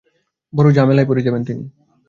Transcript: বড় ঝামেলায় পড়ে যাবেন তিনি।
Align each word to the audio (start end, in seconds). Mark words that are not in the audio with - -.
বড় 0.53 0.67
ঝামেলায় 0.73 1.07
পড়ে 1.07 1.21
যাবেন 1.21 1.41
তিনি। 1.43 1.63